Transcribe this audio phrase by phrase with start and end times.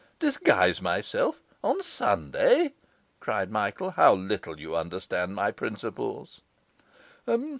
[0.17, 2.73] 'Disguise myself on Sunday?'
[3.19, 3.91] cried Michael.
[3.91, 6.41] 'How little you understand my principles!